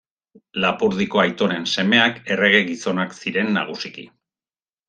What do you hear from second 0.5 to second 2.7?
Lapurdiko aitonen semeak errege